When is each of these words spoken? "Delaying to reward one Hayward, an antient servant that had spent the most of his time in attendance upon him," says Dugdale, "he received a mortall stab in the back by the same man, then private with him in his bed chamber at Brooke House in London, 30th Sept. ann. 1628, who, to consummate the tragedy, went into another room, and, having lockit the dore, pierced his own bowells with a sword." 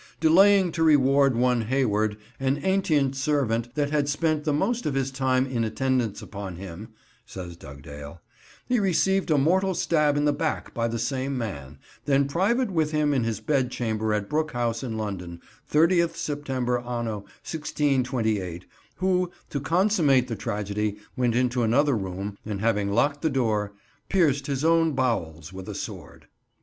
"Delaying 0.19 0.71
to 0.71 0.81
reward 0.81 1.35
one 1.35 1.61
Hayward, 1.61 2.17
an 2.39 2.57
antient 2.63 3.15
servant 3.15 3.75
that 3.75 3.91
had 3.91 4.09
spent 4.09 4.45
the 4.45 4.51
most 4.51 4.87
of 4.87 4.95
his 4.95 5.11
time 5.11 5.45
in 5.45 5.63
attendance 5.63 6.23
upon 6.23 6.55
him," 6.55 6.89
says 7.23 7.55
Dugdale, 7.55 8.19
"he 8.65 8.79
received 8.79 9.29
a 9.29 9.37
mortall 9.37 9.75
stab 9.75 10.17
in 10.17 10.25
the 10.25 10.33
back 10.33 10.73
by 10.73 10.87
the 10.87 10.97
same 10.97 11.37
man, 11.37 11.77
then 12.05 12.27
private 12.27 12.71
with 12.71 12.89
him 12.89 13.13
in 13.13 13.23
his 13.25 13.39
bed 13.39 13.69
chamber 13.69 14.11
at 14.11 14.27
Brooke 14.27 14.53
House 14.53 14.81
in 14.81 14.97
London, 14.97 15.39
30th 15.71 16.15
Sept. 16.15 16.49
ann. 16.49 16.65
1628, 17.05 18.65
who, 18.95 19.29
to 19.51 19.59
consummate 19.59 20.27
the 20.27 20.35
tragedy, 20.35 20.97
went 21.15 21.35
into 21.35 21.61
another 21.61 21.95
room, 21.95 22.39
and, 22.43 22.59
having 22.59 22.91
lockit 22.91 23.21
the 23.21 23.29
dore, 23.29 23.73
pierced 24.09 24.47
his 24.47 24.65
own 24.65 24.93
bowells 24.95 25.53
with 25.53 25.69
a 25.69 25.75
sword." 25.75 26.25